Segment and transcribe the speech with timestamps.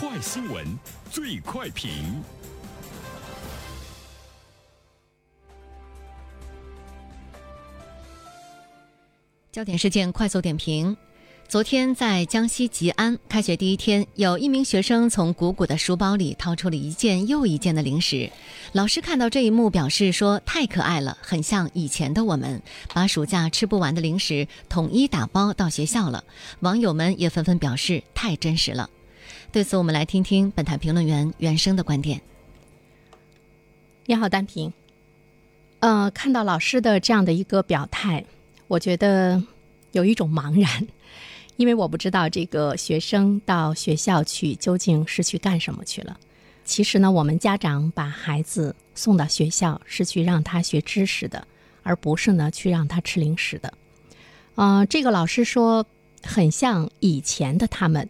[0.00, 0.66] 快新闻，
[1.10, 1.92] 最快评。
[9.52, 10.96] 焦点事件快速点评：
[11.46, 18.30] 昨天在江西吉安，开学第一天，有一名学生从鼓鼓的书包里掏出了一件又一件的零食。
[18.72, 22.62] 老师看到这一幕，表示说：“太可爱了，很像以前的我们，
[22.94, 26.24] 把暑假吃不完的零食统一打包到学校了。”
[26.60, 28.88] 网友们也纷纷表示：“太真实了。”
[29.52, 32.20] 对此，我们来听听本台评论员袁生的观点。
[34.06, 34.72] 你好，单平。
[35.80, 38.24] 呃，看到老师的这样的一个表态。
[38.68, 39.42] 我觉得
[39.90, 40.86] 有一种茫然，
[41.56, 46.16] 因为我不知道这个学生到学校去究竟是去干什么去了。
[46.64, 51.44] 其实呢，我们家长把孩子送到学校是去让他学知识的，
[51.82, 53.74] 而不是呢去让他吃零食的。
[54.54, 55.84] 嗯，这个老师说
[56.22, 58.08] 很像以前的他们。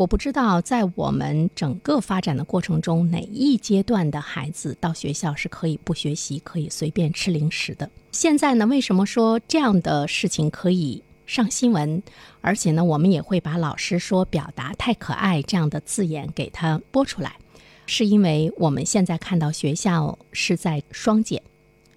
[0.00, 7.90] 我不知道在我们整个发展的过程中，哪一阶段的孩子到学校是可以不学习、可以随便吃零食的。
[8.10, 12.02] 现在呢，为什么说这样的事情可以上新闻？
[12.40, 17.36] 而且呢，我们也会把老师说表达太可爱这样的字眼给他播出来，
[17.84, 21.42] 是因为我们现在看到学校是在双减，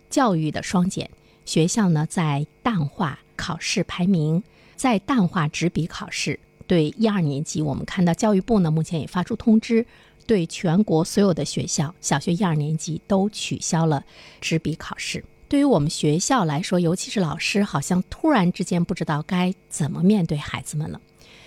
[0.10, 1.10] 教育的双减，
[1.46, 4.44] 学校呢在淡化考试排名，
[4.76, 6.38] 在淡化纸笔考试。
[6.74, 9.86] 对一二年级，我们看到教育部呢，目前也发出通知，
[10.26, 14.04] 对全国所有的学校小学一二年级都取消了
[14.42, 15.24] 纸笔考试。
[15.48, 21.00] 对于我们学校来说，尤其是老师，好像突然之间不知道该怎么面对孩子们了，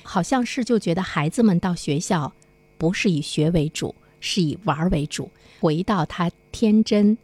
[0.05, 2.33] 好像是就觉得孩子们到学校
[2.79, 7.19] 不是以学为主，是以玩为主，回到他天真、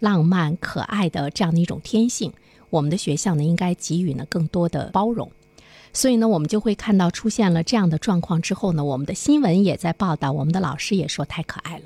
[0.00, 2.32] 浪漫、可爱的这样的一种天性。
[2.70, 5.30] 我们的学校呢，应该给予呢更多的包容。
[5.94, 11.84] 所以呢，我们就会看到出现了这样的状况之后呢，我们的新闻也在报道，我们的老师也说太可爱了。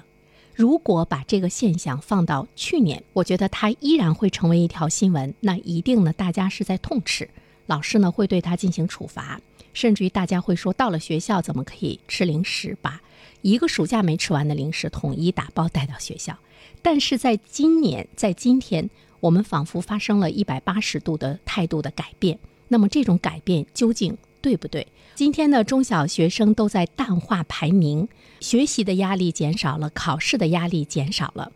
[0.54, 5.32] 如果把这个现象放到去年，我觉得它依然会成为一条新闻。
[5.40, 7.28] 那一定呢，大家是在痛斥
[7.66, 9.40] 老师呢，会对他进行处罚，
[9.72, 13.00] 甚至于大家会说，到了学校怎么可以吃零食，把
[13.42, 16.36] 一个暑假没吃完的零食统一打包带到学校？
[16.82, 18.88] 但是在今年，在今天，
[19.20, 22.38] 我们仿佛发生了一百八十度的态度的改变。
[22.68, 24.86] 那么这种改变究竟对不对？
[25.14, 28.08] 今天的中小学生都在淡化排名，
[28.40, 31.50] 学习的压力减少了，考试的压力减少了，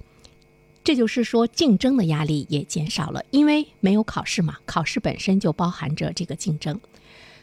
[0.82, 6.80] 这就是说竞争的压力也减少了，因为没有考试嘛，考试本身就包含着这个竞争。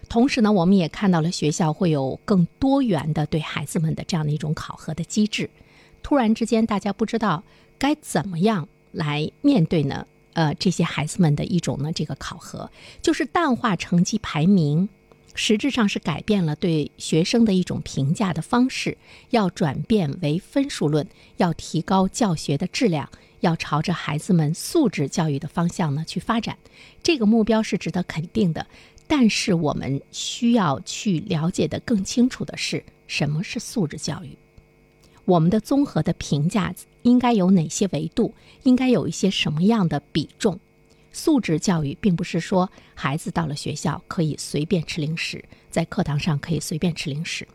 [0.09, 5.49] 同时呢，我们也看到了学校会有更多元的对孩子们的这样的一种考核的机制。
[6.01, 7.43] 突然之间，大家不知道
[7.77, 10.07] 该怎么样来面对呢？
[10.33, 14.87] 呃，这些孩子们的一种呢，这个考核就是淡化成绩排名，
[15.33, 18.97] 实质上是改变了对学生的一种评价的方式，
[19.31, 21.07] 要转变为分数论，
[21.37, 26.57] 要提高教学的质量，要朝着孩子们素质教育的方向呢去发展。
[27.01, 28.67] 这个目标是值得肯定的，
[29.07, 34.37] 但是我们需要去了解的更清楚的是，什么是素质教育？
[35.29, 36.73] 我们的综合的评价。
[37.03, 38.33] 应该有哪些维度？
[38.63, 40.59] 应该有一些什么样的比重？
[41.13, 47.47] 素质教育并不是说孩子到了学校可以随便吃零食，在课堂上可以随便吃零食。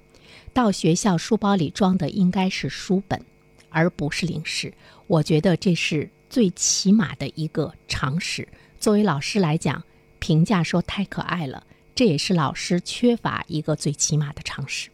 [0.55, 3.21] 到学校书包里装的应该是书本，
[3.69, 4.73] 而不是零食。
[5.07, 8.49] 我觉得这是最起码的一个常识。
[8.81, 9.85] 作为老师来讲，
[10.21, 14.89] 评价说太可爱了，这也是老师缺乏一个最起码的常识。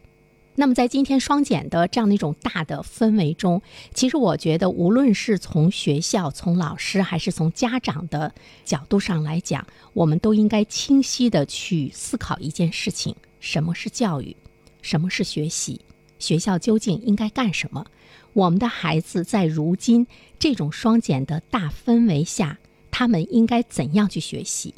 [0.53, 3.61] 那么，在今天双减的这样的一种大的氛围中，
[3.93, 8.33] 其实我觉得，无论是从学校、从老师，还是从家长的
[8.65, 14.35] 角度上来讲，我们都应该清晰的去思考一件事情：什么是教育？
[14.81, 15.79] 什么是学习？
[16.19, 17.85] 学校究竟应该干什么？
[18.33, 20.05] 我们的孩子在如今
[20.37, 22.59] 这种双减的大氛围下，
[22.91, 24.75] 他们应该怎样去学习，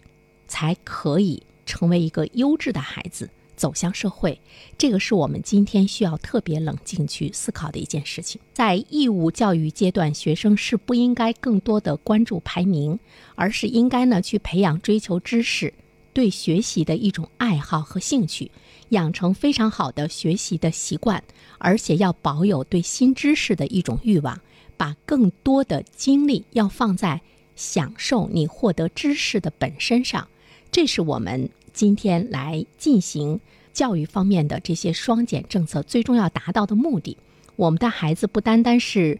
[0.47, 3.29] 才可以成为一个优质的孩子？
[3.63, 4.37] 走向社会，
[4.77, 8.41] 这个是我们今天需要特别冷静去思考的一件事情。
[8.51, 12.99] 在义务教育阶段，学生是不应该更多的关注排名，
[13.35, 15.73] 而是应该呢去培养追求知识、
[16.11, 18.51] 对学习的一种爱好和兴趣，
[18.89, 21.23] 养成非常好的学习的习惯，
[21.57, 24.37] 而且要保有对新知识的一种欲望，
[24.75, 27.21] 把更多的精力要放在
[27.55, 30.27] 享受你获得知识的本身上。
[30.69, 31.49] 这是我们。
[31.73, 33.39] 今天来进行
[33.73, 37.17] 教育方面的这些双减政策，最终要达到的目的，
[37.55, 39.19] 我们的孩子不单单是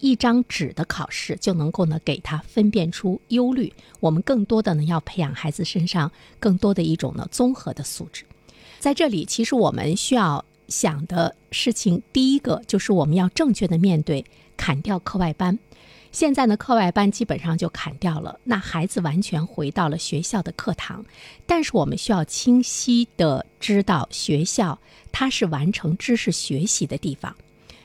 [0.00, 6.10] 一张纸的考试就能够呢给他分辨出忧虑，我们更多的呢要培养孩子身上
[6.40, 8.24] 更多的一种呢综合的素质。
[8.80, 14.24] 在这里，其实我们需要想的事情，第一个就是我们要正确的面对
[14.56, 15.56] 砍掉课外班。
[16.12, 21.04] 现在呢，课外班基本上就砍掉了，那孩子完全回到了学校的课堂。
[21.46, 24.78] 但是我们需要清晰的知道，学校
[25.10, 27.34] 它是完成知识学习的地方，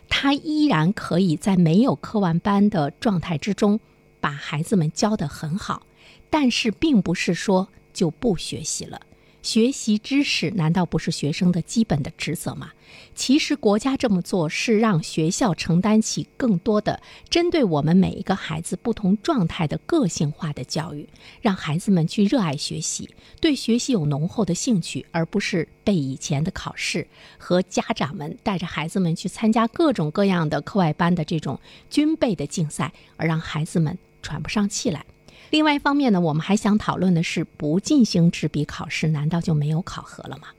[0.10, 3.80] 它依然可以在没有课外班的状态之中，
[4.20, 5.84] 把孩子们教得很好。
[6.30, 9.00] 但是并不是说就不学习了。
[9.48, 12.74] 学习知识难道不是学生的基本的职责吗？
[13.16, 21.08] 其实国家这么做是让学校承担起更多的针对我们每一个孩子不同状态的个性化的教育，
[21.40, 23.10] 让孩子们去热爱学习，
[23.40, 27.08] 对学习有浓厚的兴趣，而不是被以前的考试
[27.38, 31.58] 和家长们带着孩子们去参加各种各样的课外班的这种
[31.90, 35.06] 军备的竞赛，而让孩子们喘不上气来。
[35.50, 40.50] 另外一方面呢，我们还想讨论的是，不进行纸笔考试，难道就没有考核了吗？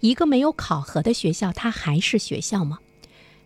[0.00, 2.78] 一个没有考核的学校，它还是学校吗？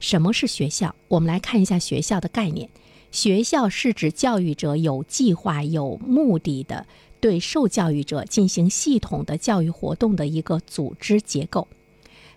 [0.01, 0.95] 什么是学校？
[1.09, 2.69] 我们来看一下学校的概念。
[3.13, 6.87] 学校是指教育者有计划、有目的的
[7.21, 11.69] 对受教育者进行系统的教育活动的一个组织结构。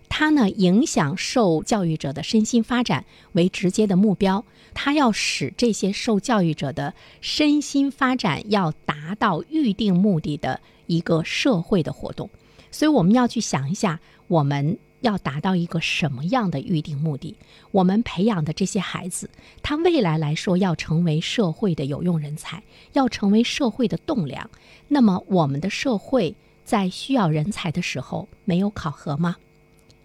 [0.08, 4.44] 它呢，影响受教育者的身心发展为直接的目标。
[4.72, 12.28] 它要使这些受教育者的身心发展要达到预定目的的一个社会的活动。
[12.70, 17.36] 所以，我们要去想一下，我们要达到一个什么样的预定目的？
[17.70, 19.30] 我们培养的这些孩子，
[19.62, 22.62] 他未来来说要成为社会的有用人才，
[22.94, 24.50] 要成为社会的栋梁。
[24.88, 26.34] 那么，我们的社会
[26.64, 29.36] 在需要人才的时候，没有考核吗？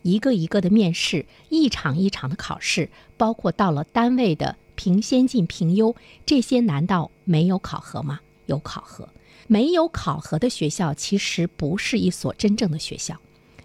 [0.01, 8.19] 一个一个的面试，一场一场的考试，包括到了单位的评先进、评优，这些难道没有考核吗？
[8.46, 9.10] 有考核，
[9.48, 13.18] 没有考核的学校其实不是一所真正的学校。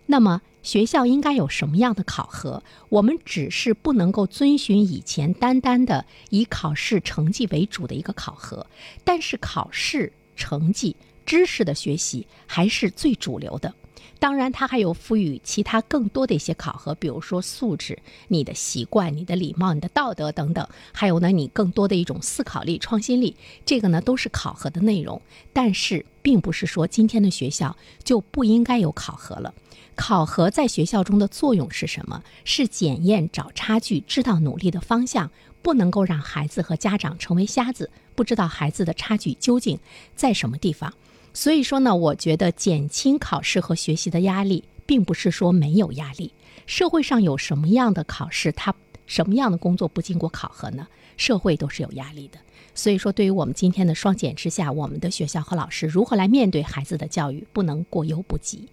[0.06, 2.62] 那么学校应该有什么样的考核？
[2.90, 8.66] 我们只是不能够遵循以前单单的以考试成绩为主的一个考核，
[9.02, 13.74] 但是考试成绩、知识的学习还是最主流的。
[14.24, 17.98] 当然，它还有赋予其他更多的一些考核，比如说素质、
[18.28, 20.66] 你的习惯、你的礼貌、你的道德等等。
[20.92, 23.36] 还有呢，你更多的一种思考力、创新力，
[23.66, 25.20] 这个呢都是考核的内容。
[25.52, 29.52] 但是，并不是说今天的学校就不应该有考核了。
[29.94, 32.24] 考核在学校中的作用是什么？
[32.46, 35.30] 是检验、找差距、知道努力的方向，
[35.60, 39.78] 不能够让孩子和家长成为瞎子，不知道孩子的差距究竟
[40.16, 40.94] 在什么地方。
[41.34, 46.32] 所以说呢，我觉得减轻考试和学习的压力，并不是说没有压力。
[46.64, 48.72] 社会上有什么样的考试，它
[49.06, 50.86] 什么样的工作不经过考核呢？
[51.16, 52.38] 社会都是有压力的。
[52.72, 58.68] 所以说，对于我们今天的双减之下，我们的学校和老师如何来面对孩子的教育，不能过犹不及。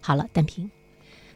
[0.00, 0.70] 好了，单平，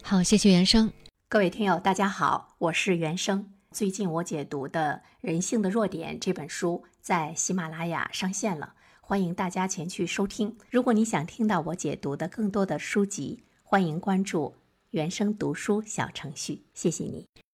[0.03, 0.93] 好，谢谢原生。
[1.29, 3.51] 各位听友，大家好，我是原生。
[3.73, 8.75] 最近我解读的《人性的弱点》这本书在喜马拉雅上线了。
[9.09, 10.55] 欢迎大家前去收听。
[10.71, 14.55] 如果你想听到我解读的更多的书籍，欢迎关注
[14.91, 16.65] 原声读书小程序。
[16.75, 17.27] 谢谢你。